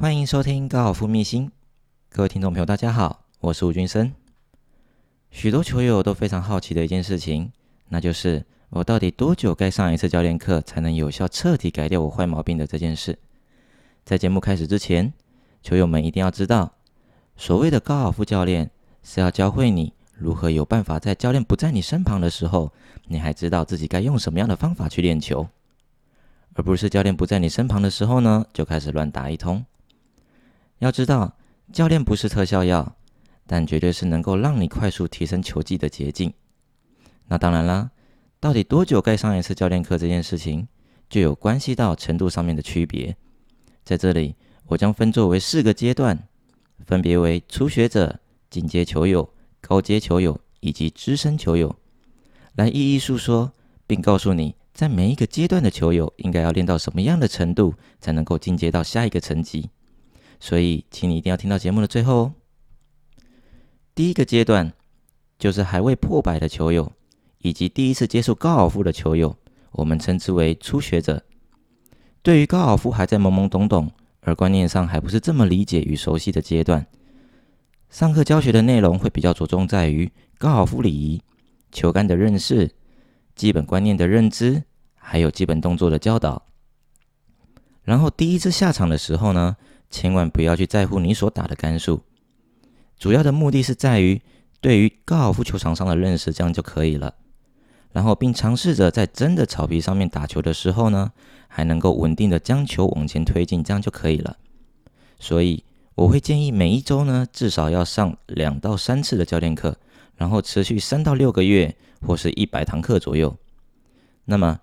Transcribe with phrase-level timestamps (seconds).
[0.00, 1.52] 欢迎收听高尔夫秘辛，
[2.08, 4.10] 各位听众朋友，大家好，我是吴君生。
[5.30, 7.52] 许多球友都非常好奇的一件事情，
[7.90, 13.18] 那就是我到底多久该上一次教练课，才能有效彻底改掉我坏毛病的这件事。
[14.02, 15.12] 在节目开始之前，
[15.62, 16.72] 球友们一定要知道，
[17.36, 18.70] 所谓的高尔夫教练
[19.02, 22.72] 是要教会你如何有办法在教练不在你身旁的时候，
[23.08, 25.46] 你还知道自己该用什么样的方法去练球，
[26.54, 29.62] 而不是教练不在你身旁的时候呢，就开始乱打一通。
[30.80, 31.36] 要知道，
[31.72, 32.96] 教练不是特效药，
[33.46, 36.32] 但绝对是能够让你快速提升球技的捷径。
[37.28, 37.90] 那当然啦，
[38.40, 40.66] 到底多久该上一次教练课这件事情，
[41.10, 43.14] 就有关系到程度上面的区别。
[43.84, 44.34] 在这里，
[44.66, 46.18] 我将分作为四个阶段，
[46.86, 48.18] 分别为初学者、
[48.48, 49.28] 进阶球友、
[49.60, 51.76] 高阶球友以及资深球友，
[52.54, 53.52] 来一一诉说，
[53.86, 59.68] 并告诉你，在每一个阶段的球友应该要练到什么样的程度，才能够进阶到下一个层级。
[60.42, 62.34] 所以，请你一定要听到节目的最后哦。
[63.94, 64.72] 第一个阶段
[65.38, 66.90] 就是还未破百的球友，
[67.38, 69.36] 以及第一次接触高尔夫的球友，
[69.72, 71.22] 我们称之为初学者。
[72.22, 76.86] 对于高尔夫还在懵懵懂懂，而观念上还不是这么理解与熟悉的阶段，
[77.90, 81.20] 上课教学的内容会比较着重在于高尔夫礼仪、
[81.70, 82.70] 球杆的认识、
[83.34, 84.62] 基本观念的认知，
[84.94, 86.46] 还有基本动作的教导。
[87.82, 89.58] 然后第一次下场的时候呢？
[89.90, 92.00] 千万不要去在乎你所打的杆数，
[92.96, 94.22] 主要的目的是在于
[94.60, 97.14] 对于高尔夫球场上的认识，这样就可以了。
[97.92, 101.10] 然后，并尝试着在真的草皮上面打球的时候呢，
[101.48, 104.36] 还能够稳定的将球往前推进，这样就可以了。
[105.18, 105.64] 所以，
[105.96, 109.76] 我会建议每一周呢，至少要上两到三次的教练课，
[110.14, 111.74] 然后持续三到六个月，
[112.06, 113.36] 或是一百堂课左右。
[114.26, 114.60] 那么，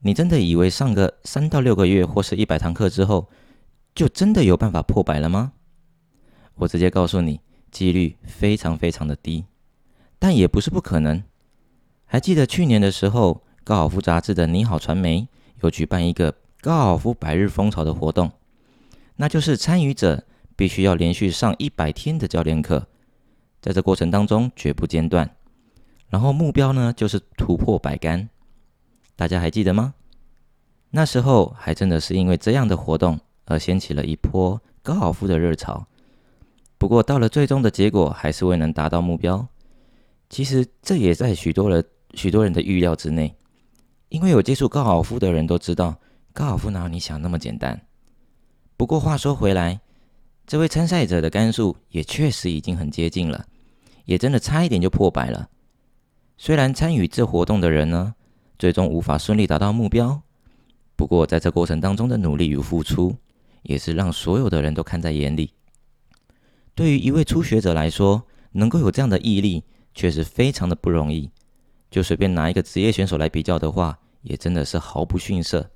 [0.00, 3.28] 你真的以为上个三到六个月或是一百堂课之后，
[3.94, 5.52] 就真的有办法破百了吗？
[6.54, 7.40] 我直接告诉你，
[7.70, 9.44] 几率非常非常的低，
[10.18, 11.22] 但也不是不可能。
[12.04, 15.28] 还记得去年的时候，高尔夫杂志的你好传媒
[15.62, 18.30] 有举办一个高尔夫百日风潮的活动，
[19.16, 20.24] 那就是参与者
[20.56, 22.86] 必须要连续上一百天的教练课，
[23.60, 25.34] 在这过程当中绝不间断，
[26.08, 28.28] 然后目标呢就是突破百杆。
[29.16, 29.94] 大家还记得吗？
[30.90, 33.18] 那时候还真的是因为这样的活动。
[33.44, 35.86] 而掀起了一波高尔夫的热潮，
[36.78, 39.46] 不过到了最终的结果还是未能达到目标。
[40.28, 43.34] 其实这也在许多人许多人的预料之内，
[44.08, 45.96] 因为有接触高尔夫的人都知道，
[46.32, 47.80] 高尔夫哪有你想那么简单。
[48.76, 49.80] 不过话说回来，
[50.46, 53.46] 这位参赛者的杆数也确实已经很接近了，
[54.04, 55.48] 也真的差一点就破百了。
[56.38, 58.14] 虽然参与这活动的人呢，
[58.58, 60.22] 最终无法顺利达到目标，
[60.96, 63.14] 不过在这过程当中的努力与付出。
[63.62, 65.52] 也是让所有的人都看在眼里。
[66.74, 69.64] 对于一位初学者来说，能够有这样的毅力，
[69.94, 71.30] 确实非常的不容易。
[71.90, 75.70] 就随便拿一个职业选手来比较的话，也真的是毫不逊色。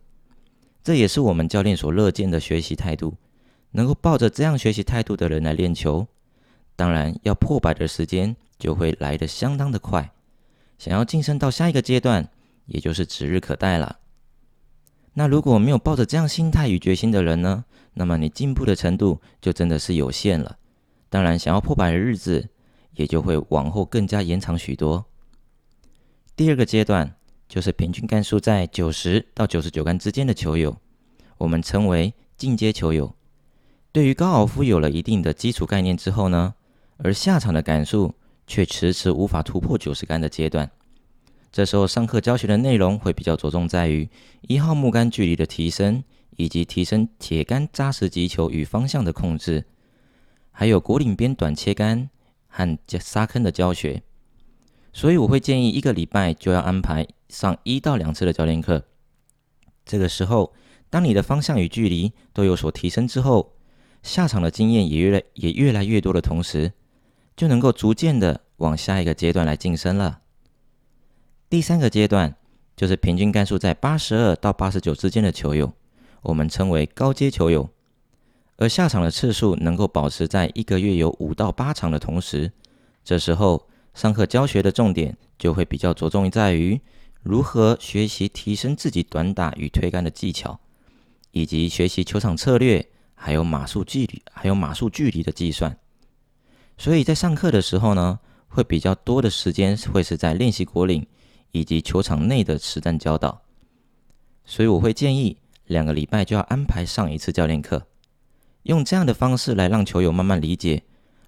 [0.82, 3.14] 这也是我们教练所乐见的学习态度。
[3.72, 6.06] 能够抱着这样学习态度的人来练球，
[6.76, 10.10] 当然要破百的时间就会来得相当的快。
[10.78, 12.26] 想要晋升到下一个阶段，
[12.64, 13.98] 也就是指日可待了。
[15.18, 17.64] 那如果没有抱着这样心态与决心的人呢？
[17.94, 20.58] 那么你进步的程度就真的是有限了。
[21.08, 22.50] 当然，想要破百的日子
[22.96, 25.06] 也就会往后更加延长许多。
[26.36, 27.16] 第二个阶段
[27.48, 30.76] 就是平均杆数在九十到九十九杆之间的球友，
[31.38, 33.14] 我们称为进阶球友。
[33.92, 36.52] 对于高尔夫有了一定的基础概念之后呢，
[36.98, 38.14] 而下场的杆数
[38.46, 40.70] 却迟迟无法突破九十杆的阶段。
[41.56, 44.06] 这时候上课教学的内容会比较着重在于
[44.42, 46.04] 一号木杆距离的提升，
[46.36, 49.64] 以及提升铁杆扎实击球与方向的控制，
[50.50, 52.10] 还有果岭边短切杆
[52.46, 54.02] 和沙坑的教学。
[54.92, 58.84] 所以我会建议一个礼拜就要安排上一到两次的教练课。
[59.86, 60.52] 这个时候，
[60.90, 63.54] 当你的方向与距离都有所提升之后，
[64.02, 66.74] 下场的经验也越来也越来越多的同时，
[67.34, 70.20] 就能够逐渐的往下一个阶段来晋升了。
[71.48, 72.34] 第三个阶段
[72.76, 75.72] 就是平均杆数在八十二到八十九之间的球友，
[76.22, 77.70] 我们称为高阶球友。
[78.56, 82.50] 而下场的次数能够保持在一个月有五到八场的同时，
[83.04, 86.80] 这时候上课教学的重点就会比较着重在于
[87.22, 90.58] 如何学习提升自己短打与推杆的技巧，
[91.30, 92.84] 以及学习球场策略，
[93.14, 95.78] 还有码数距离，还有码数距离的计算。
[96.76, 101.06] 所以在上课的时候呢，会比较多的时间会是在练习果岭。
[101.56, 103.40] 以及球场内的实战教导，
[104.44, 107.86] 所以我会建议两个礼拜就要安排上一次教练课，
[108.64, 110.82] 用这样的方式来让球友慢慢理解，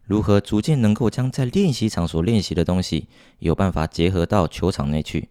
[0.04, 3.08] 如何逐渐能够将在练习场所练习的东西
[3.38, 5.30] 有办法结合到球场内去，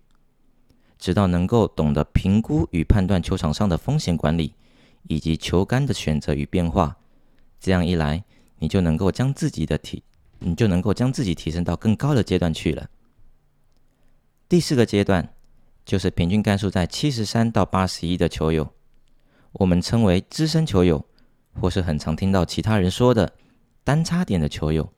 [0.97, 4.55] 直到能够懂得评估与判断球场上的风险管理，
[5.03, 6.97] 以及球杆的选择与变化。
[7.59, 8.23] 这样一来，
[8.57, 10.01] 你就能够将自己的提，
[10.39, 12.89] 你就能够将自己提升到更高的阶段去了。
[14.49, 15.33] 第四个阶段
[15.85, 18.69] 就是平均杆数在七十三到八十一的球友，
[19.51, 21.05] 我们称为资深球友，
[21.59, 23.33] 或是很常听到其他人说的
[23.83, 24.89] 单差点的球友。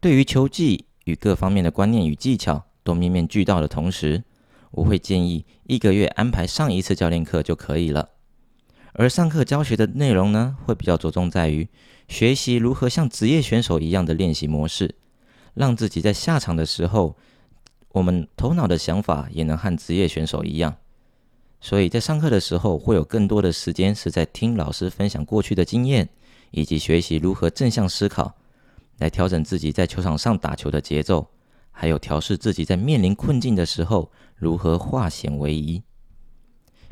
[0.00, 4.24] 对于球技与各方面的观念与技巧都面面俱到的同时，
[4.72, 8.08] 我会建议一个月安排上一次教练课就可以了。
[8.94, 11.68] 而上课教学的内容呢，会比较着重在于
[12.08, 14.96] 学习如何像职业选手一样的练习模式，
[15.54, 17.16] 让自己在下场的时候。
[17.96, 20.76] 我们头脑的想法也能和职业选手一样，
[21.62, 26.06] 所以在上课的时候会有更多的时间是在听老师分享过去的经验，
[26.50, 28.34] 以及学习如何正向思考，
[28.98, 31.26] 来调整自己在球场上打球的节奏，
[31.70, 35.82] 还有调试自己在面临困境的时候如何化险为夷，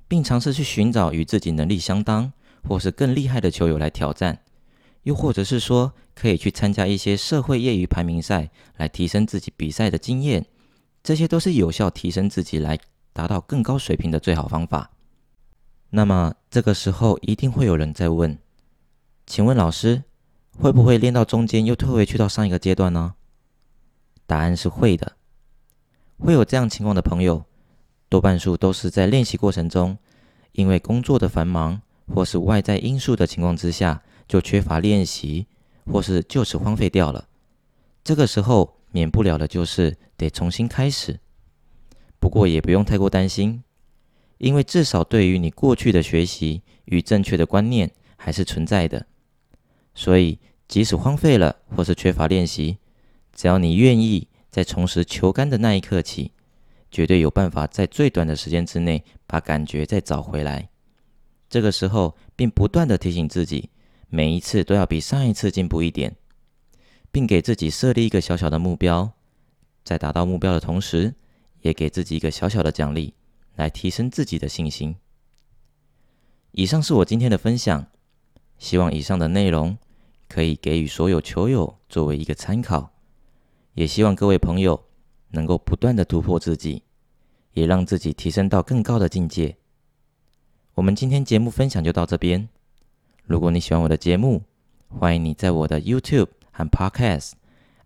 [0.08, 2.32] 并尝试去寻找与自己能力相当
[2.66, 4.40] 或是更厉害的球友来挑战，
[5.02, 8.48] 又或者是说可以去参加一些社会业余排名赛，
[8.78, 10.46] 来提升自己比赛的经验。
[11.04, 12.78] 这些都是有效提升自己来
[13.12, 14.90] 达到更高水平的最好方法。
[15.90, 18.38] 那么这个时候一定会有人在问：
[19.26, 20.04] 请问老师，
[20.58, 23.16] 会不会练到中间又退回去到上一个阶段呢？
[24.26, 25.12] 答案是会的。
[26.18, 27.44] 会有这样情况的朋友，
[28.08, 29.98] 多半数都是在练习过程中，
[30.52, 31.82] 因为工作的繁忙
[32.14, 35.46] 或是外在因素的情况之下，就缺乏练习，
[35.84, 37.28] 或是就此荒废掉了。
[38.02, 38.78] 这个时候。
[38.94, 41.18] 免不了的就是得重新开始，
[42.20, 43.64] 不过也不用太过担心，
[44.38, 49.04] 因为至少对于你过去的学习与正确的观念还是存在的。
[49.96, 50.38] 所以
[50.68, 52.78] 即使荒废了或是缺乏练习，
[53.32, 56.30] 只要你愿意在重拾球杆的那一刻起，
[56.88, 60.68] 绝对有办法在最短的时间之内把感觉再找回来。
[61.50, 63.70] 这个时候，并不断的提醒自己，
[64.08, 66.14] 每一次都要比上一次进步一点。
[67.14, 69.12] 并给自己设立一个小小的目标，
[69.84, 71.14] 在达到目标的同时，
[71.60, 73.14] 也给自己一个小小的奖励，
[73.54, 74.96] 来提升自己的信心。
[76.50, 77.86] 以上是我今天的分享，
[78.58, 79.78] 希望以上的内容
[80.28, 82.90] 可以给予所有球友作为一个参考，
[83.74, 84.84] 也希望各位朋友
[85.30, 86.82] 能够不断的突破自己，
[87.52, 89.56] 也让自己提升到更高的境界。
[90.74, 92.48] 我们今天节目分享就到这边，
[93.22, 94.42] 如果你喜欢我的节目，
[94.88, 96.26] 欢迎你在我的 YouTube。
[96.56, 97.32] 和 Podcast，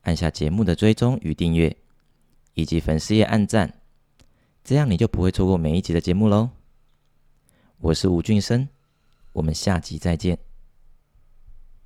[0.02, 1.74] 按下节目的追踪与订阅，
[2.52, 3.80] 以及粉丝页按赞，
[4.62, 6.50] 这样你就不会错过每一集的节目喽。
[7.78, 8.68] 我是吴俊生，
[9.32, 10.47] 我们下集再见。